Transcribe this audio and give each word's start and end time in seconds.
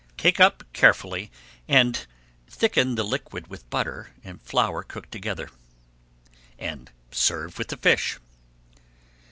Take 0.17 0.39
up 0.39 0.63
carefully, 0.73 1.29
thicken 2.47 2.95
the 2.95 3.03
liquid 3.03 3.45
with 3.49 3.69
butter 3.69 4.15
and 4.23 4.41
flour 4.41 4.81
cooked 4.81 5.11
together, 5.11 5.49
and 6.57 6.89
serve 7.11 7.59
with 7.59 7.67
the 7.67 7.77
fish. 7.77 8.17